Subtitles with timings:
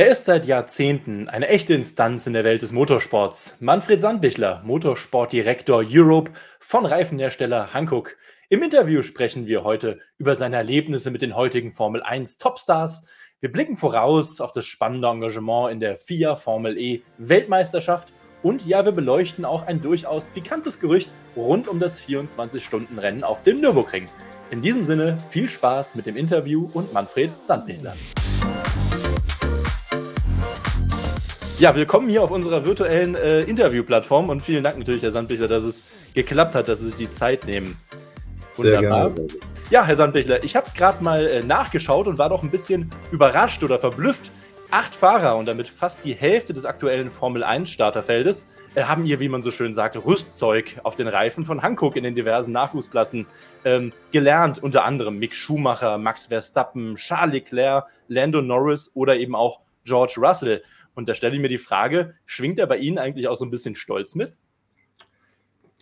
[0.00, 3.56] Er ist seit Jahrzehnten eine echte Instanz in der Welt des Motorsports.
[3.58, 8.16] Manfred Sandbichler, Motorsportdirektor Europe von Reifenhersteller Hankook.
[8.48, 13.08] Im Interview sprechen wir heute über seine Erlebnisse mit den heutigen Formel 1 Topstars.
[13.40, 18.12] Wir blicken voraus auf das spannende Engagement in der FIA Formel E Weltmeisterschaft
[18.44, 23.60] und ja, wir beleuchten auch ein durchaus pikantes Gerücht rund um das 24-Stunden-Rennen auf dem
[23.60, 24.06] Nürburgring.
[24.52, 27.96] In diesem Sinne viel Spaß mit dem Interview und Manfred Sandbichler.
[31.58, 35.64] Ja, willkommen hier auf unserer virtuellen äh, Interviewplattform und vielen Dank natürlich, Herr Sandbichler, dass
[35.64, 35.82] es
[36.14, 37.76] geklappt hat, dass Sie sich die Zeit nehmen.
[38.54, 39.06] Wunderbar.
[39.06, 39.28] Sehr gerne.
[39.68, 43.64] Ja, Herr Sandbichler, ich habe gerade mal äh, nachgeschaut und war doch ein bisschen überrascht
[43.64, 44.30] oder verblüfft.
[44.70, 49.18] Acht Fahrer und damit fast die Hälfte des aktuellen Formel 1 Starterfeldes äh, haben ihr,
[49.18, 53.26] wie man so schön sagt, Rüstzeug auf den Reifen von Hankook in den diversen Nachwuchsklassen
[53.64, 54.62] ähm, gelernt.
[54.62, 60.62] Unter anderem Mick Schumacher, Max Verstappen, Charles Leclerc, Lando Norris oder eben auch George Russell.
[60.98, 63.52] Und da stelle ich mir die Frage, schwingt er bei Ihnen eigentlich auch so ein
[63.52, 64.34] bisschen Stolz mit?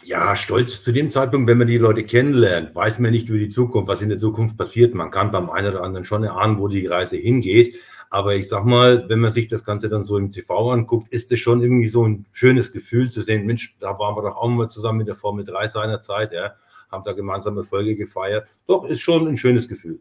[0.05, 3.49] Ja, stolz zu dem Zeitpunkt, wenn man die Leute kennenlernt, weiß man nicht über die
[3.49, 4.93] Zukunft, was in der Zukunft passiert.
[4.93, 7.77] Man kann beim einen oder anderen schon erahnen, wo die Reise hingeht.
[8.11, 11.33] Aber ich sag mal, wenn man sich das Ganze dann so im TV anguckt, ist
[11.33, 14.49] es schon irgendwie so ein schönes Gefühl zu sehen, Mensch, da waren wir doch auch
[14.49, 16.57] mal zusammen mit der Formel 3 seinerzeit, ja,
[16.93, 18.47] haben da gemeinsam Erfolge gefeiert.
[18.67, 19.99] Doch, ist schon ein schönes Gefühl.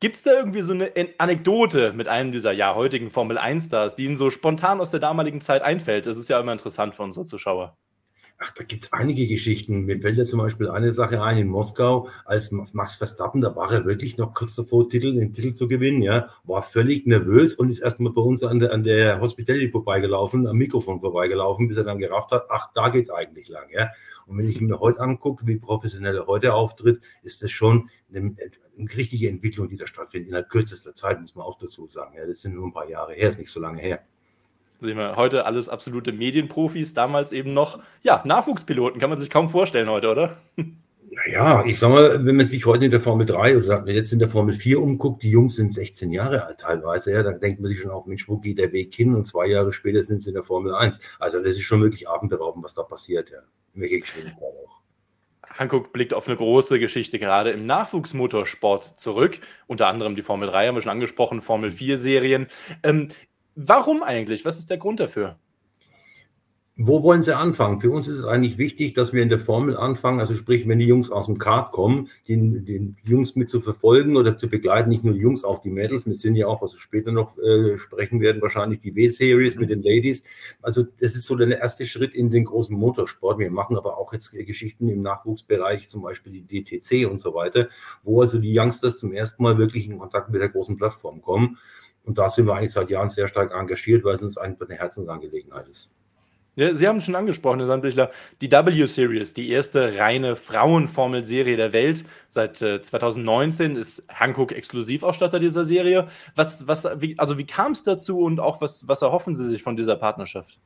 [0.00, 4.06] Gibt es da irgendwie so eine Anekdote mit einem dieser ja heutigen Formel 1-Stars, die
[4.06, 6.06] Ihnen so spontan aus der damaligen Zeit einfällt?
[6.06, 7.76] Das ist ja immer interessant für unsere Zuschauer.
[8.42, 9.84] Ach, da gibt es einige Geschichten.
[9.84, 13.70] Mir fällt ja zum Beispiel eine Sache ein in Moskau, als Max Verstappen, da war
[13.70, 17.68] er wirklich noch kurz davor, Titel, den Titel zu gewinnen, ja, war völlig nervös und
[17.68, 21.84] ist erstmal bei uns an der, an der Hospitality vorbeigelaufen, am Mikrofon vorbeigelaufen, bis er
[21.84, 23.90] dann gerafft hat, ach, da geht es eigentlich lang, ja.
[24.26, 28.36] Und wenn ich mir heute angucke, wie professionell er heute auftritt, ist das schon eine,
[28.78, 30.28] eine richtige Entwicklung, die da stattfindet.
[30.28, 32.16] Innerhalb kürzester Zeit, muss man auch dazu sagen.
[32.16, 34.00] Ja, das sind nur ein paar Jahre her, ist nicht so lange her
[34.80, 39.50] sehen wir heute alles absolute Medienprofis, damals eben noch, ja, Nachwuchspiloten, kann man sich kaum
[39.50, 40.36] vorstellen heute, oder?
[41.12, 44.20] Naja, ich sag mal, wenn man sich heute in der Formel 3 oder jetzt in
[44.20, 47.68] der Formel 4 umguckt, die Jungs sind 16 Jahre alt teilweise, ja, dann denkt man
[47.68, 49.16] sich schon auch, Mensch, wo geht der Weg hin?
[49.16, 51.00] Und zwei Jahre später sind sie in der Formel 1.
[51.18, 53.40] Also das ist schon wirklich atemberaubend, was da passiert, ja.
[53.74, 54.80] In welcher Geschwindigkeit auch.
[55.60, 59.40] Hankook blickt auf eine große Geschichte gerade im Nachwuchsmotorsport zurück.
[59.66, 62.46] Unter anderem die Formel 3 haben wir schon angesprochen, Formel 4 Serien.
[62.82, 63.08] Ähm,
[63.62, 64.46] Warum eigentlich?
[64.46, 65.36] Was ist der Grund dafür?
[66.82, 67.78] Wo wollen Sie anfangen?
[67.82, 70.78] Für uns ist es eigentlich wichtig, dass wir in der Formel anfangen, also sprich, wenn
[70.78, 74.88] die Jungs aus dem Kart kommen, den, den Jungs mit zu verfolgen oder zu begleiten,
[74.88, 76.06] nicht nur die Jungs, auch die Mädels.
[76.06, 79.68] Wir sind ja auch, was wir später noch äh, sprechen werden, wahrscheinlich die W-Series mit
[79.68, 80.24] den Ladies.
[80.62, 83.38] Also das ist so der erste Schritt in den großen Motorsport.
[83.38, 87.68] Wir machen aber auch jetzt Geschichten im Nachwuchsbereich, zum Beispiel die DTC und so weiter,
[88.04, 91.58] wo also die Youngsters zum ersten Mal wirklich in Kontakt mit der großen Plattform kommen.
[92.04, 94.78] Und da sind wir eigentlich seit Jahren sehr stark engagiert, weil es uns einfach eine
[94.78, 95.92] Herzensangelegenheit ist.
[96.56, 101.72] Ja, Sie haben es schon angesprochen, Herr Sandbichler, die W-Series, die erste reine Frauenformelserie der
[101.72, 102.04] Welt.
[102.28, 106.08] Seit äh, 2019 ist Hankook Exklusivausstatter dieser Serie.
[106.34, 109.62] Was, was, wie, also wie kam es dazu und auch was, was erhoffen Sie sich
[109.62, 110.58] von dieser Partnerschaft?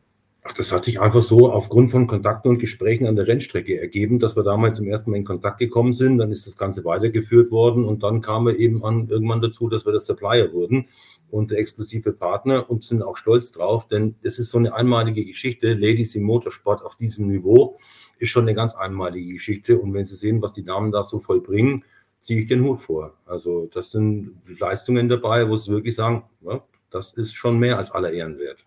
[0.46, 4.18] Ach, das hat sich einfach so aufgrund von Kontakten und Gesprächen an der Rennstrecke ergeben,
[4.18, 6.18] dass wir damals zum ersten Mal in Kontakt gekommen sind.
[6.18, 9.86] Dann ist das Ganze weitergeführt worden und dann kam wir eben an, irgendwann dazu, dass
[9.86, 10.88] wir der Supplier wurden
[11.30, 15.24] und der exklusive Partner und sind auch stolz drauf, denn es ist so eine einmalige
[15.24, 15.72] Geschichte.
[15.72, 17.78] Ladies im Motorsport auf diesem Niveau
[18.18, 19.78] ist schon eine ganz einmalige Geschichte.
[19.78, 21.84] Und wenn Sie sehen, was die Damen da so vollbringen,
[22.20, 23.14] ziehe ich den Hut vor.
[23.24, 27.90] Also das sind Leistungen dabei, wo Sie wirklich sagen, ja, das ist schon mehr als
[27.90, 28.62] aller Ehren wert.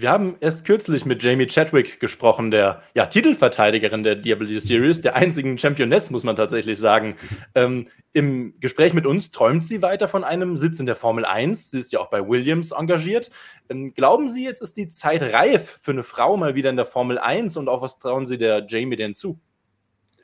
[0.00, 5.16] Wir haben erst kürzlich mit Jamie Chadwick gesprochen, der ja, Titelverteidigerin der DW Series, der
[5.16, 7.16] einzigen Championess, muss man tatsächlich sagen.
[7.56, 11.72] Ähm, Im Gespräch mit uns träumt sie weiter von einem Sitz in der Formel 1.
[11.72, 13.32] Sie ist ja auch bei Williams engagiert.
[13.68, 16.86] Ähm, glauben Sie, jetzt ist die Zeit reif für eine Frau mal wieder in der
[16.86, 19.40] Formel 1 und auch was trauen Sie der Jamie denn zu?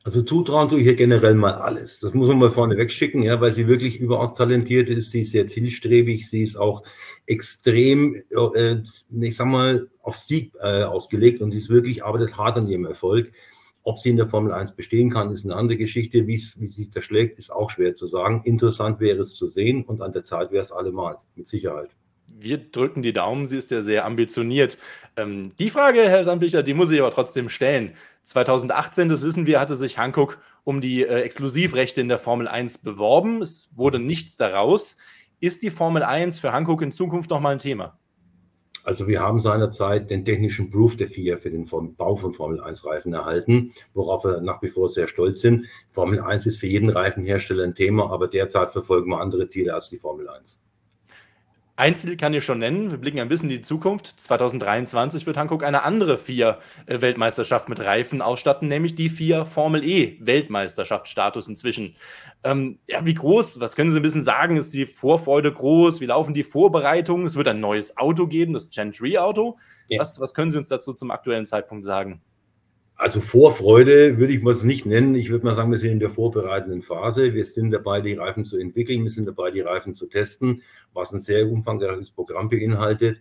[0.06, 2.00] Also zutrauen tue ich hier generell mal alles.
[2.00, 5.12] Das muss man mal vorne wegschicken, ja, weil sie wirklich überaus talentiert ist.
[5.12, 6.28] Sie ist sehr zielstrebig.
[6.28, 6.82] Sie ist auch
[7.24, 8.14] extrem,
[8.54, 8.76] äh,
[9.22, 12.84] ich sag mal, auf Sieg äh, ausgelegt und sie ist wirklich, arbeitet hart an ihrem
[12.84, 13.32] Erfolg.
[13.82, 16.26] Ob sie in der Formel 1 bestehen kann, ist eine andere Geschichte.
[16.26, 18.42] Wie, wie sich das schlägt, ist auch schwer zu sagen.
[18.44, 21.96] Interessant wäre es zu sehen und an der Zeit wäre es allemal, mit Sicherheit
[22.44, 24.78] wir drücken die Daumen, sie ist ja sehr ambitioniert.
[25.16, 27.94] Ähm, die Frage, Herr Sandbichler, die muss ich aber trotzdem stellen.
[28.22, 32.78] 2018, das wissen wir, hatte sich Hankook um die äh, Exklusivrechte in der Formel 1
[32.78, 33.42] beworben.
[33.42, 34.96] Es wurde nichts daraus.
[35.40, 37.98] Ist die Formel 1 für Hankook in Zukunft nochmal ein Thema?
[38.84, 42.84] Also wir haben seinerzeit den technischen Proof der FIA für den Bau von Formel 1
[42.84, 45.66] Reifen erhalten, worauf wir nach wie vor sehr stolz sind.
[45.90, 49.88] Formel 1 ist für jeden Reifenhersteller ein Thema, aber derzeit verfolgen wir andere Ziele als
[49.88, 50.58] die Formel 1.
[51.76, 52.92] Ein Ziel kann ich schon nennen.
[52.92, 54.06] Wir blicken ein bisschen in die Zukunft.
[54.06, 59.82] 2023 wird Hankook eine andere vier äh, Weltmeisterschaft mit Reifen ausstatten, nämlich die vier Formel
[59.82, 61.96] E Weltmeisterschaftsstatus inzwischen.
[62.44, 63.58] Ähm, ja, wie groß?
[63.58, 64.56] Was können Sie ein bisschen sagen?
[64.56, 66.00] Ist die Vorfreude groß?
[66.00, 67.26] Wie laufen die Vorbereitungen?
[67.26, 69.58] Es wird ein neues Auto geben, das Gen 3 Auto.
[69.88, 69.98] Ja.
[69.98, 72.22] Was, was können Sie uns dazu zum aktuellen Zeitpunkt sagen?
[72.96, 75.14] Also Vorfreude würde ich mal es nicht nennen.
[75.16, 77.34] Ich würde mal sagen, wir sind in der vorbereitenden Phase.
[77.34, 79.02] Wir sind dabei, die Reifen zu entwickeln.
[79.02, 80.62] Wir sind dabei, die Reifen zu testen,
[80.92, 83.20] was ein sehr umfangreiches Programm beinhaltet.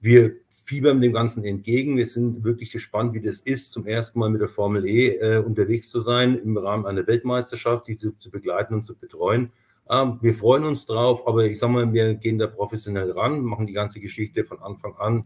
[0.00, 1.96] Wir fiebern dem Ganzen entgegen.
[1.98, 5.38] Wir sind wirklich gespannt, wie das ist, zum ersten Mal mit der Formel E äh,
[5.38, 9.52] unterwegs zu sein, im Rahmen einer Weltmeisterschaft, die zu, zu begleiten und zu betreuen.
[9.90, 13.66] Ähm, wir freuen uns drauf, aber ich sage mal, wir gehen da professionell ran, machen
[13.66, 15.24] die ganze Geschichte von Anfang an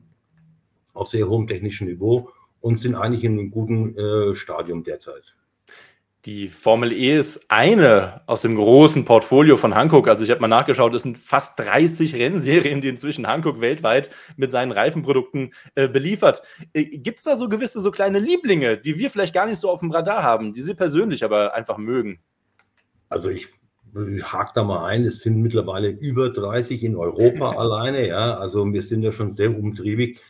[0.92, 2.30] auf sehr hohem technischen Niveau
[2.60, 5.34] und sind eigentlich in einem guten äh, Stadium derzeit.
[6.26, 10.08] Die Formel E ist eine aus dem großen Portfolio von Hankook.
[10.08, 14.50] Also ich habe mal nachgeschaut, es sind fast 30 Rennserien, die inzwischen Hankook weltweit mit
[14.50, 16.42] seinen Reifenprodukten äh, beliefert.
[16.72, 19.70] Äh, Gibt es da so gewisse, so kleine Lieblinge, die wir vielleicht gar nicht so
[19.70, 22.18] auf dem Radar haben, die Sie persönlich aber einfach mögen?
[23.08, 23.46] Also ich
[24.24, 28.34] hake da mal ein, es sind mittlerweile über 30 in Europa alleine, ja.
[28.34, 30.20] Also wir sind ja schon sehr umtriebig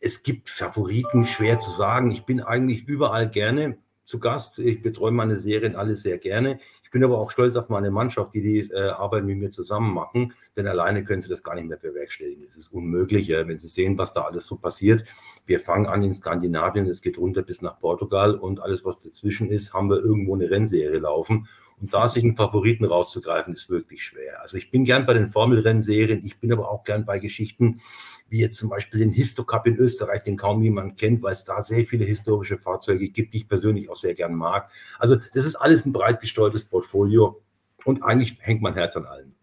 [0.00, 2.10] es gibt Favoriten, schwer zu sagen.
[2.10, 4.58] Ich bin eigentlich überall gerne zu Gast.
[4.58, 6.60] Ich betreue meine Serien alle sehr gerne.
[6.84, 9.92] Ich bin aber auch stolz auf meine Mannschaft, die die äh, Arbeit mit mir zusammen
[9.92, 12.44] machen, denn alleine können sie das gar nicht mehr bewerkstelligen.
[12.46, 15.04] Es ist unmöglich, ja, wenn sie sehen, was da alles so passiert.
[15.44, 19.50] Wir fangen an in Skandinavien, es geht runter bis nach Portugal und alles, was dazwischen
[19.50, 21.48] ist, haben wir irgendwo eine Rennserie laufen.
[21.80, 24.40] Und da sich einen Favoriten rauszugreifen, ist wirklich schwer.
[24.40, 27.80] Also ich bin gern bei den Formelrennserien, ich bin aber auch gern bei Geschichten,
[28.28, 31.62] wie jetzt zum Beispiel den Histocup in Österreich, den kaum jemand kennt, weil es da
[31.62, 34.70] sehr viele historische Fahrzeuge gibt, die ich persönlich auch sehr gern mag.
[34.98, 37.42] Also das ist alles ein breit gesteuertes Portfolio
[37.84, 39.34] und eigentlich hängt mein Herz an allem.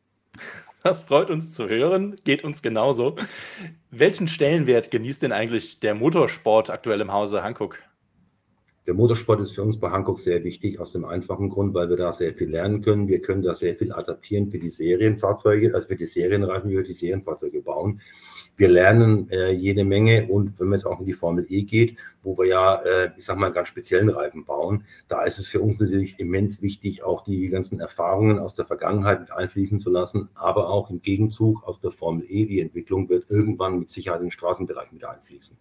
[0.81, 3.15] Das freut uns zu hören, geht uns genauso.
[3.89, 7.79] Welchen Stellenwert genießt denn eigentlich der Motorsport aktuell im Hause Hankook?
[8.85, 11.95] Der Motorsport ist für uns bei Hankook sehr wichtig, aus dem einfachen Grund, weil wir
[11.95, 13.07] da sehr viel lernen können.
[13.07, 16.83] Wir können da sehr viel adaptieren für die Serienfahrzeuge, also für die Serienreifen, wie wir
[16.83, 18.01] die Serienfahrzeuge bauen.
[18.57, 21.95] Wir lernen äh, jede Menge und wenn man jetzt auch in die Formel E geht,
[22.23, 25.61] wo wir ja, äh, ich sag mal, ganz speziellen Reifen bauen, da ist es für
[25.61, 30.27] uns natürlich immens wichtig, auch die ganzen Erfahrungen aus der Vergangenheit mit einfließen zu lassen,
[30.35, 34.31] aber auch im Gegenzug aus der Formel E, die Entwicklung wird irgendwann mit Sicherheit den
[34.31, 35.55] Straßenbereich mit einfließen.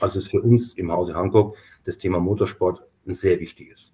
[0.00, 3.92] Also ist für uns im Hause Hankook das Thema Motorsport ein sehr wichtiges.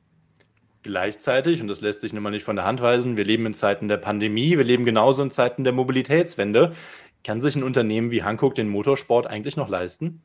[0.82, 3.54] Gleichzeitig, und das lässt sich nun mal nicht von der Hand weisen, wir leben in
[3.54, 6.72] Zeiten der Pandemie, wir leben genauso in Zeiten der Mobilitätswende.
[7.22, 10.22] Kann sich ein Unternehmen wie Hankook den Motorsport eigentlich noch leisten?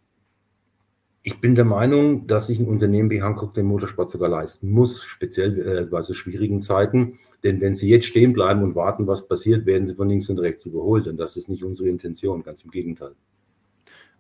[1.24, 5.04] Ich bin der Meinung, dass sich ein Unternehmen wie Hankook den Motorsport sogar leisten muss,
[5.04, 7.18] speziell äh, bei so schwierigen Zeiten.
[7.44, 10.38] Denn wenn sie jetzt stehen bleiben und warten, was passiert, werden sie von links und
[10.38, 11.07] rechts überholt.
[11.07, 13.16] Und das ist nicht unsere Intention, ganz im Gegenteil.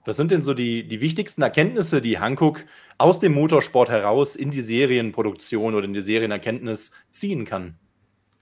[0.05, 2.63] Was sind denn so die, die wichtigsten Erkenntnisse, die Hankook
[2.99, 7.75] aus dem Motorsport heraus in die Serienproduktion oder in die Serienerkenntnis ziehen kann?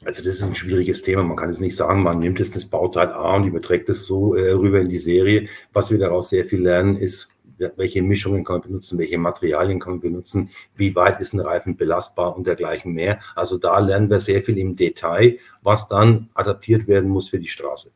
[0.04, 1.24] Also das ist ein schwieriges Thema.
[1.24, 4.36] Man kann jetzt nicht sagen, man nimmt jetzt das Bauteil A und überträgt es so
[4.36, 5.48] äh, rüber in die Serie.
[5.72, 7.30] Was wir daraus sehr viel lernen, ist,
[7.78, 11.78] welche Mischungen kann man benutzen, welche Materialien kann man benutzen, wie weit ist ein Reifen
[11.78, 13.22] belastbar und dergleichen mehr.
[13.36, 17.48] Also da lernen wir sehr viel im Detail, was dann adaptiert werden muss für die
[17.48, 17.92] Straße.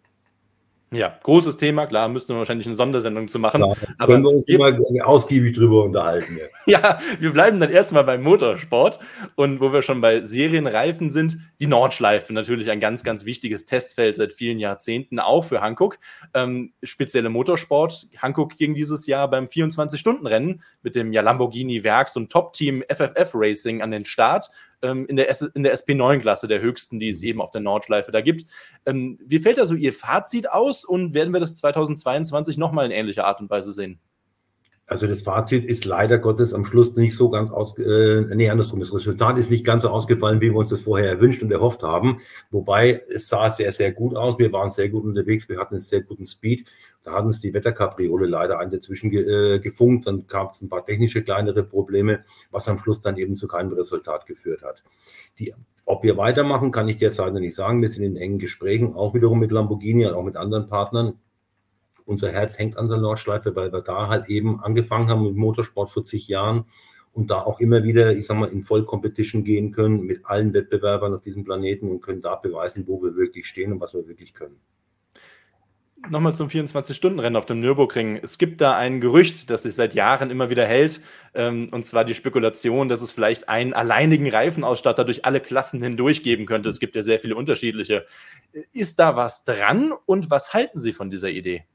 [0.92, 3.62] Ja, großes Thema, klar, müssten wir wahrscheinlich eine Sondersendung zu machen.
[3.62, 4.72] Klar, aber können wir uns immer
[5.06, 6.38] ausgiebig drüber unterhalten.
[6.66, 6.80] Ja.
[6.80, 8.98] ja, wir bleiben dann erstmal beim Motorsport
[9.36, 14.16] und wo wir schon bei Serienreifen sind, die Nordschleife, natürlich ein ganz, ganz wichtiges Testfeld
[14.16, 16.00] seit vielen Jahrzehnten, auch für Hankook.
[16.34, 18.08] Ähm, spezielle Motorsport.
[18.18, 23.82] Hankook ging dieses Jahr beim 24-Stunden-Rennen mit dem ja Lamborghini Werks- und Top-Team FFF Racing
[23.82, 27.28] an den Start in, der in der SP9-Klasse, der höchsten, die es mhm.
[27.28, 28.46] eben auf der Nordschleife da gibt.
[28.86, 32.92] Ähm, wie fällt da so Ihr Fazit aus und werden wir das 2022 nochmal in
[32.92, 34.00] ähnlicher Art und Weise sehen?
[34.90, 38.80] Also das Fazit ist leider Gottes am Schluss nicht so ganz aus, äh, nee, andersrum.
[38.80, 41.84] Das Resultat ist nicht ganz so ausgefallen, wie wir uns das vorher erwünscht und erhofft
[41.84, 42.22] haben.
[42.52, 44.40] Wobei es sah sehr, sehr gut aus.
[44.40, 45.50] Wir waren sehr gut unterwegs.
[45.50, 46.70] Wir hatten einen sehr guten Speed.
[47.08, 50.08] Da hatten es die Wetterkapriole leider einen dazwischen ge, äh, gefunkt.
[50.08, 53.72] Dann gab es ein paar technische kleinere Probleme, was am Schluss dann eben zu keinem
[53.72, 54.84] Resultat geführt hat.
[55.40, 55.54] Die,
[55.86, 57.82] ob wir weitermachen, kann ich derzeit noch nicht sagen.
[57.82, 61.14] Wir sind in engen Gesprächen, auch wiederum mit Lamborghini und auch mit anderen Partnern
[62.04, 65.90] unser Herz hängt an der Nordschleife, weil wir da halt eben angefangen haben mit Motorsport
[65.90, 66.66] vor zig Jahren
[67.14, 71.14] und da auch immer wieder, ich sag mal, in Vollcompetition gehen können mit allen Wettbewerbern
[71.14, 74.34] auf diesem Planeten und können da beweisen, wo wir wirklich stehen und was wir wirklich
[74.34, 74.60] können.
[76.10, 78.20] Nochmal zum 24-Stunden-Rennen auf dem Nürburgring.
[78.22, 81.02] Es gibt da ein Gerücht, das sich seit Jahren immer wieder hält,
[81.34, 86.24] ähm, und zwar die Spekulation, dass es vielleicht einen alleinigen Reifenausstatter durch alle Klassen hindurch
[86.24, 86.70] geben könnte.
[86.70, 88.06] Es gibt ja sehr viele unterschiedliche.
[88.74, 91.66] Ist da was dran und was halten Sie von dieser Idee?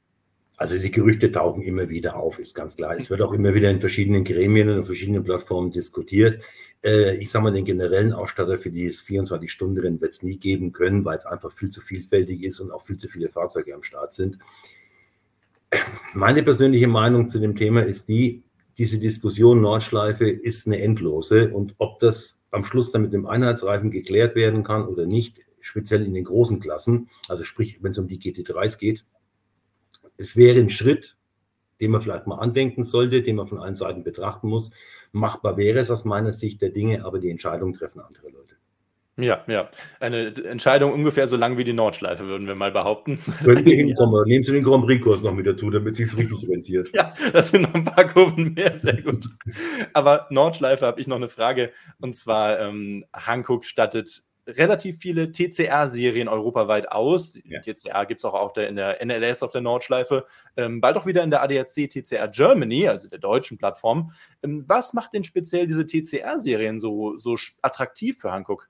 [0.55, 2.95] Also die Gerüchte tauchen immer wieder auf, ist ganz klar.
[2.95, 6.41] Es wird auch immer wieder in verschiedenen Gremien und verschiedenen Plattformen diskutiert.
[6.83, 11.05] Äh, ich sage mal, den generellen Ausstatter für dieses 24-Stunden-Rennen wird es nie geben können,
[11.05, 14.13] weil es einfach viel zu vielfältig ist und auch viel zu viele Fahrzeuge am Start
[14.13, 14.37] sind.
[16.13, 18.43] Meine persönliche Meinung zu dem Thema ist die,
[18.77, 23.91] diese Diskussion Nordschleife ist eine endlose und ob das am Schluss dann mit dem Einheitsreifen
[23.91, 28.07] geklärt werden kann oder nicht, speziell in den großen Klassen, also sprich, wenn es um
[28.07, 29.05] die GT3s geht,
[30.17, 31.15] es wäre ein Schritt,
[31.81, 34.71] den man vielleicht mal andenken sollte, den man von allen Seiten betrachten muss.
[35.13, 38.55] Machbar wäre es aus meiner Sicht der Dinge, aber die Entscheidung treffen andere Leute.
[39.15, 39.69] Ja, ja.
[39.99, 43.19] Eine Entscheidung ungefähr so lang wie die Nordschleife, würden wir mal behaupten.
[43.43, 44.23] Können wir hinkommen.
[44.25, 46.89] Nehmen Sie den Grand Prix-Kurs noch mit dazu, damit es richtig rentiert.
[46.93, 49.27] Ja, das sind noch ein paar Kurven mehr, sehr gut.
[49.93, 51.71] Aber Nordschleife habe ich noch eine Frage.
[51.99, 57.37] Und zwar, ähm, Hankook stattet relativ viele TCR-Serien europaweit aus.
[57.45, 57.61] Ja.
[57.61, 60.25] TCR gibt es auch auf der, in der NLS auf der Nordschleife,
[60.57, 64.11] ähm, bald auch wieder in der ADAC TCR Germany, also der deutschen Plattform.
[64.43, 68.69] Ähm, was macht denn speziell diese TCR-Serien so, so attraktiv für Hankook?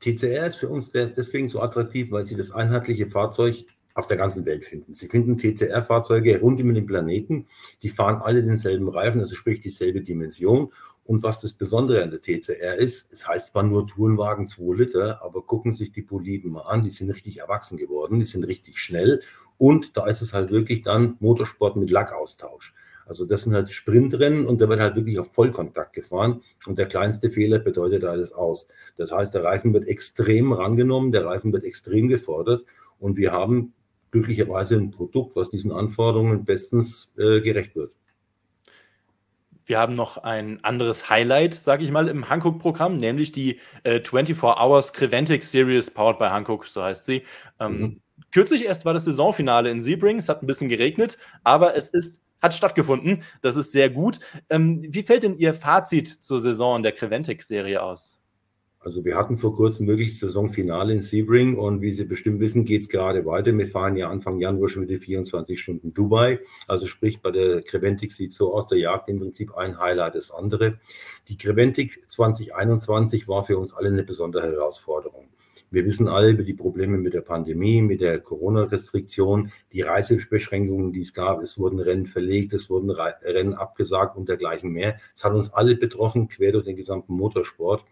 [0.00, 3.64] TCR ist für uns deswegen so attraktiv, weil sie das einheitliche Fahrzeug
[3.94, 4.92] auf der ganzen Welt finden.
[4.92, 7.46] Sie finden TCR-Fahrzeuge rund um den Planeten,
[7.82, 10.70] die fahren alle denselben Reifen, also sprich dieselbe Dimension
[11.06, 15.22] und was das Besondere an der TCR ist, es heißt zwar nur Tourenwagen 2 Liter,
[15.22, 18.78] aber gucken sich die Boliden mal an, die sind richtig erwachsen geworden, die sind richtig
[18.78, 19.22] schnell
[19.56, 22.74] und da ist es halt wirklich dann Motorsport mit Lackaustausch.
[23.06, 26.86] Also das sind halt Sprintrennen und da wird halt wirklich auf Vollkontakt gefahren und der
[26.86, 28.66] kleinste Fehler bedeutet alles aus.
[28.96, 32.64] Das heißt, der Reifen wird extrem rangenommen, der Reifen wird extrem gefordert
[32.98, 33.74] und wir haben
[34.10, 37.92] glücklicherweise ein Produkt, was diesen Anforderungen bestens äh, gerecht wird.
[39.66, 44.42] Wir haben noch ein anderes Highlight, sage ich mal, im Hankook-Programm, nämlich die äh, 24
[44.42, 47.24] Hours Creventic Series powered by Hankook, so heißt sie.
[47.58, 48.00] Ähm, mhm.
[48.30, 52.22] Kürzlich erst war das Saisonfinale in Sebring, es hat ein bisschen geregnet, aber es ist,
[52.40, 53.24] hat stattgefunden.
[53.42, 54.20] Das ist sehr gut.
[54.50, 58.20] Ähm, wie fällt denn Ihr Fazit zur Saison der Creventic-Serie aus?
[58.86, 62.82] Also wir hatten vor kurzem wirklich Saisonfinale in Sebring und wie Sie bestimmt wissen, geht
[62.82, 63.52] es gerade weiter.
[63.58, 66.38] Wir fahren ja Anfang Januar schon wieder 24 Stunden Dubai.
[66.68, 70.30] Also sprich, bei der Creventic sieht so aus, der Jagd im Prinzip ein Highlight das
[70.30, 70.78] andere.
[71.26, 75.26] Die Creventic 2021 war für uns alle eine besondere Herausforderung.
[75.72, 81.00] Wir wissen alle über die Probleme mit der Pandemie, mit der Corona-Restriktion, die Reisebeschränkungen, die
[81.00, 81.42] es gab.
[81.42, 85.00] Es wurden Rennen verlegt, es wurden Rennen abgesagt und dergleichen mehr.
[85.16, 87.82] Es hat uns alle betroffen, quer durch den gesamten Motorsport.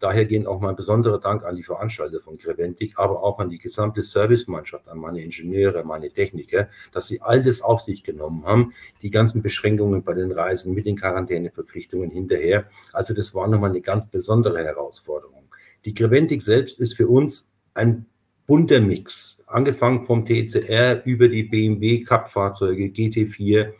[0.00, 3.50] Daher gehen auch mal ein besonderer Dank an die Veranstalter von Creventic, aber auch an
[3.50, 8.44] die gesamte Servicemannschaft, an meine Ingenieure, meine Techniker, dass sie all das auf sich genommen
[8.46, 12.64] haben, die ganzen Beschränkungen bei den Reisen mit den Quarantäneverpflichtungen hinterher.
[12.94, 15.44] Also das war nochmal eine ganz besondere Herausforderung.
[15.84, 18.06] Die Creventic selbst ist für uns ein
[18.46, 23.72] bunter Mix, angefangen vom TCR über die BMW Cup-Fahrzeuge GT4,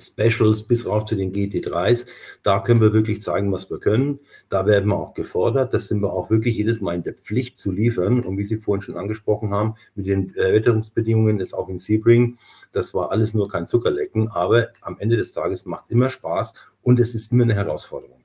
[0.00, 2.06] Specials bis rauf zu den GT3s.
[2.42, 4.20] Da können wir wirklich zeigen, was wir können.
[4.48, 5.74] Da werden wir auch gefordert.
[5.74, 8.24] Das sind wir auch wirklich jedes Mal in der Pflicht zu liefern.
[8.24, 12.38] Und wie Sie vorhin schon angesprochen haben, mit den äh, ist auch in Sebring,
[12.72, 14.28] das war alles nur kein Zuckerlecken.
[14.28, 18.20] Aber am Ende des Tages macht immer Spaß und es ist immer eine Herausforderung.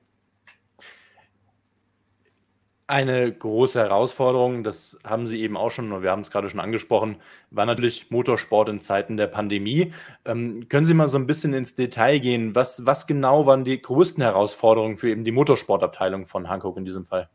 [2.88, 7.16] Eine große Herausforderung, das haben Sie eben auch schon, wir haben es gerade schon angesprochen,
[7.50, 9.92] war natürlich Motorsport in Zeiten der Pandemie.
[10.24, 12.54] Ähm, können Sie mal so ein bisschen ins Detail gehen?
[12.54, 17.04] Was, was genau waren die größten Herausforderungen für eben die Motorsportabteilung von Hankook in diesem
[17.04, 17.28] Fall?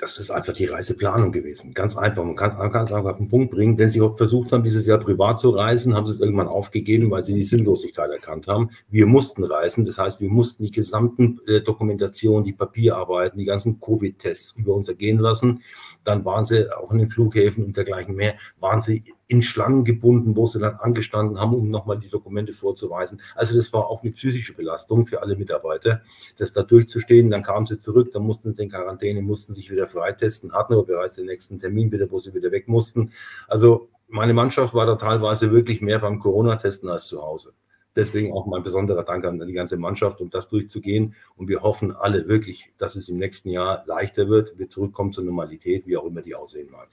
[0.00, 1.74] Das ist einfach die Reiseplanung gewesen.
[1.74, 2.24] Ganz einfach.
[2.24, 3.78] Man kann es einfach auf den Punkt bringen.
[3.78, 7.22] Wenn Sie versucht haben, dieses Jahr privat zu reisen, haben Sie es irgendwann aufgegeben, weil
[7.22, 8.70] Sie die Sinnlosigkeit erkannt haben.
[8.88, 9.84] Wir mussten reisen.
[9.84, 14.88] Das heißt, wir mussten die gesamten äh, Dokumentationen, die Papierarbeiten, die ganzen Covid-Tests über uns
[14.88, 15.62] ergehen lassen.
[16.02, 20.34] Dann waren Sie auch in den Flughäfen und dergleichen mehr, waren Sie in Schlangen gebunden,
[20.34, 23.20] wo sie dann angestanden haben, um nochmal die Dokumente vorzuweisen.
[23.36, 26.02] Also das war auch eine psychische Belastung für alle Mitarbeiter,
[26.36, 27.30] das da durchzustehen.
[27.30, 30.84] Dann kamen sie zurück, dann mussten sie in Quarantäne, mussten sich wieder freitesten, hatten aber
[30.84, 33.12] bereits den nächsten Termin wieder, wo sie wieder weg mussten.
[33.46, 37.52] Also meine Mannschaft war da teilweise wirklich mehr beim Corona-Testen als zu Hause.
[37.94, 41.14] Deswegen auch mein besonderer Dank an die ganze Mannschaft, um das durchzugehen.
[41.36, 45.24] Und wir hoffen alle wirklich, dass es im nächsten Jahr leichter wird, wir zurückkommen zur
[45.24, 46.88] Normalität, wie auch immer die aussehen mag.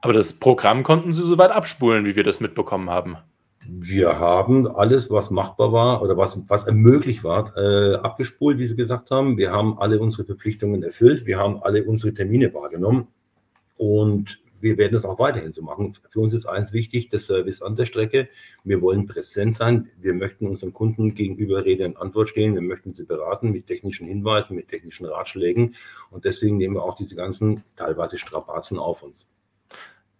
[0.00, 3.16] Aber das Programm konnten Sie soweit abspulen, wie wir das mitbekommen haben.
[3.68, 8.76] Wir haben alles, was machbar war oder was, was ermöglicht war, äh, abgespult, wie Sie
[8.76, 9.36] gesagt haben.
[9.36, 11.26] Wir haben alle unsere Verpflichtungen erfüllt.
[11.26, 13.08] Wir haben alle unsere Termine wahrgenommen.
[13.76, 15.94] Und wir werden das auch weiterhin so machen.
[16.10, 18.28] Für uns ist eins wichtig, der Service an der Strecke.
[18.64, 19.90] Wir wollen präsent sein.
[20.00, 22.54] Wir möchten unseren Kunden gegenüber Rede und Antwort stehen.
[22.54, 25.74] Wir möchten sie beraten mit technischen Hinweisen, mit technischen Ratschlägen.
[26.10, 29.35] Und deswegen nehmen wir auch diese ganzen teilweise Strapazen auf uns.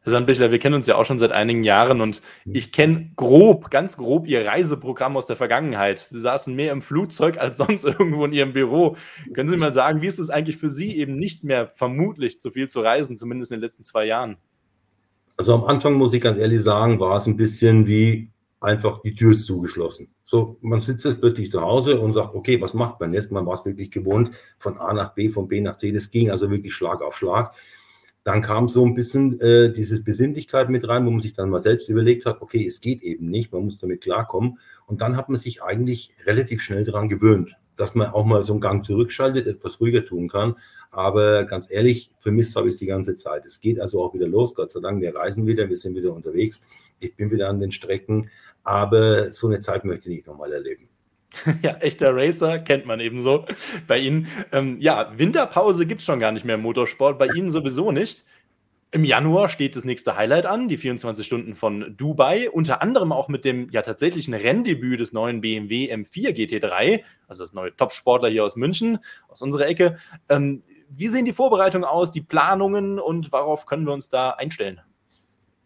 [0.06, 2.54] Herr Sandbichler, wir kennen uns ja auch schon seit einigen Jahren und mhm.
[2.54, 5.98] ich kenne grob, ganz grob Ihr Reiseprogramm aus der Vergangenheit.
[5.98, 8.96] Sie saßen mehr im Flugzeug als sonst irgendwo in Ihrem Büro.
[9.34, 12.52] Können Sie mal sagen, wie ist es eigentlich für Sie eben nicht mehr vermutlich zu
[12.52, 14.36] viel zu reisen, zumindest in den letzten zwei Jahren?
[15.38, 19.14] Also am Anfang muss ich ganz ehrlich sagen, war es ein bisschen wie einfach die
[19.14, 20.14] Tür ist zugeschlossen.
[20.22, 23.32] So, man sitzt jetzt plötzlich zu Hause und sagt, okay, was macht man jetzt?
[23.32, 25.90] Man war es wirklich gewohnt, von A nach B, von B nach C.
[25.90, 27.54] Das ging also wirklich Schlag auf Schlag.
[28.26, 31.60] Dann kam so ein bisschen äh, diese Besinnlichkeit mit rein, wo man sich dann mal
[31.60, 34.58] selbst überlegt hat, okay, es geht eben nicht, man muss damit klarkommen.
[34.84, 38.52] Und dann hat man sich eigentlich relativ schnell daran gewöhnt, dass man auch mal so
[38.52, 40.56] einen Gang zurückschaltet, etwas ruhiger tun kann.
[40.90, 43.46] Aber ganz ehrlich, vermisst habe ich es die ganze Zeit.
[43.46, 45.00] Es geht also auch wieder los, Gott sei Dank.
[45.00, 46.62] Wir reisen wieder, wir sind wieder unterwegs.
[46.98, 48.30] Ich bin wieder an den Strecken.
[48.64, 50.88] Aber so eine Zeit möchte ich nicht nochmal erleben.
[51.62, 53.44] Ja, echter Racer kennt man ebenso
[53.86, 54.28] bei Ihnen.
[54.52, 58.24] Ähm, ja, Winterpause gibt es schon gar nicht mehr im Motorsport, bei Ihnen sowieso nicht.
[58.92, 63.28] Im Januar steht das nächste Highlight an, die 24 Stunden von Dubai, unter anderem auch
[63.28, 68.44] mit dem ja tatsächlichen Renndebüt des neuen BMW M4 GT3, also das neue Top-Sportler hier
[68.44, 69.98] aus München, aus unserer Ecke.
[70.28, 74.80] Ähm, wie sehen die Vorbereitungen aus, die Planungen und worauf können wir uns da einstellen?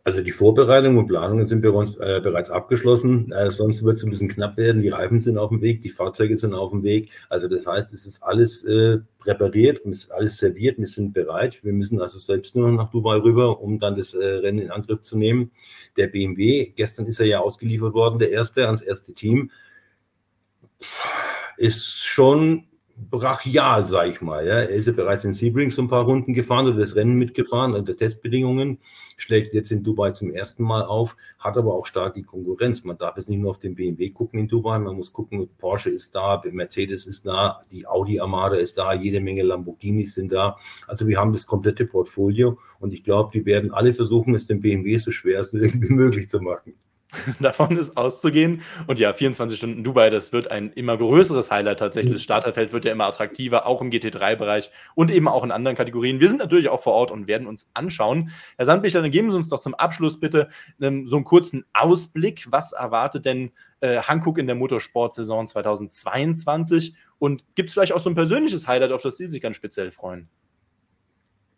[0.02, 3.30] Also die Vorbereitung und Planungen sind bei uns äh, bereits abgeschlossen.
[3.32, 4.80] Äh, sonst wird es ein bisschen knapp werden.
[4.80, 7.10] Die Reifen sind auf dem Weg, die Fahrzeuge sind auf dem Weg.
[7.28, 11.62] Also das heißt, es ist alles äh, präpariert, es ist alles serviert, wir sind bereit.
[11.62, 15.02] Wir müssen also selbst nur nach Dubai rüber, um dann das äh, Rennen in Angriff
[15.02, 15.50] zu nehmen.
[15.98, 19.50] Der BMW, gestern ist er ja ausgeliefert worden, der erste, ans erste Team.
[21.58, 22.69] Ist schon
[23.10, 24.46] brachial, sage ich mal.
[24.46, 24.60] Ja.
[24.60, 27.74] Er ist ja bereits in Sebring so ein paar Runden gefahren oder das Rennen mitgefahren
[27.74, 28.78] unter Testbedingungen,
[29.16, 32.84] schlägt jetzt in Dubai zum ersten Mal auf, hat aber auch stark die Konkurrenz.
[32.84, 35.90] Man darf jetzt nicht nur auf den BMW gucken in Dubai, man muss gucken, Porsche
[35.90, 40.56] ist da, Mercedes ist da, die Audi Armada ist da, jede Menge Lamborghinis sind da.
[40.86, 44.60] Also wir haben das komplette Portfolio und ich glaube, die werden alle versuchen, es dem
[44.60, 46.74] BMW so schwer als möglich zu machen.
[47.40, 48.62] Davon ist auszugehen.
[48.86, 52.14] Und ja, 24 Stunden Dubai, das wird ein immer größeres Highlight tatsächlich.
[52.14, 56.20] Das Starterfeld wird ja immer attraktiver, auch im GT3-Bereich und eben auch in anderen Kategorien.
[56.20, 58.30] Wir sind natürlich auch vor Ort und werden uns anschauen.
[58.56, 60.48] Herr Sandbichler, dann geben Sie uns doch zum Abschluss bitte
[60.80, 62.46] ähm, so einen kurzen Ausblick.
[62.50, 66.94] Was erwartet denn äh, Hankook in der Motorsportsaison 2022?
[67.18, 69.90] Und gibt es vielleicht auch so ein persönliches Highlight, auf das Sie sich ganz speziell
[69.90, 70.28] freuen?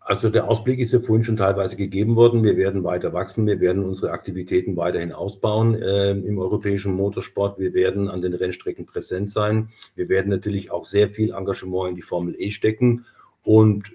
[0.05, 2.43] Also der Ausblick ist ja vorhin schon teilweise gegeben worden.
[2.43, 3.47] Wir werden weiter wachsen.
[3.47, 7.59] Wir werden unsere Aktivitäten weiterhin ausbauen äh, im europäischen Motorsport.
[7.59, 9.69] Wir werden an den Rennstrecken präsent sein.
[9.95, 13.05] Wir werden natürlich auch sehr viel Engagement in die Formel E stecken.
[13.45, 13.93] Und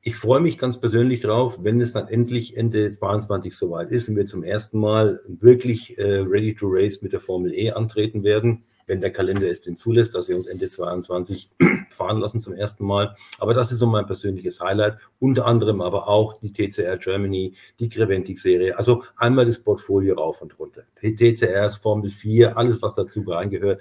[0.00, 4.16] ich freue mich ganz persönlich drauf, wenn es dann endlich Ende 22 soweit ist und
[4.16, 8.64] wir zum ersten Mal wirklich äh, ready to race mit der Formel E antreten werden
[8.88, 11.50] wenn der Kalender es denn zulässt, dass wir uns Ende 22
[11.90, 13.14] fahren lassen zum ersten Mal.
[13.38, 14.98] Aber das ist so mein persönliches Highlight.
[15.20, 18.76] Unter anderem aber auch die TCR Germany, die Creventic-Serie.
[18.76, 20.82] Also einmal das Portfolio rauf und runter.
[21.02, 23.80] Die TCRs, Formel 4, alles, was dazu reingehört.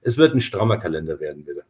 [0.00, 1.64] Es wird ein strammer Kalender werden, bitte.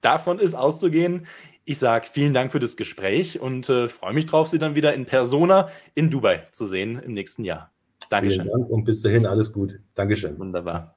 [0.00, 1.26] Davon ist auszugehen.
[1.64, 4.94] Ich sage vielen Dank für das Gespräch und äh, freue mich drauf, Sie dann wieder
[4.94, 7.70] in Persona in Dubai zu sehen im nächsten Jahr.
[8.08, 8.44] Dankeschön.
[8.44, 9.80] Vielen Dank und bis dahin alles Gute.
[9.94, 10.38] Dankeschön.
[10.38, 10.94] Wunderbar.